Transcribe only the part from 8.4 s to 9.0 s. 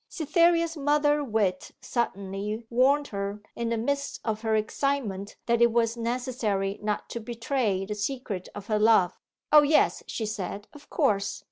of her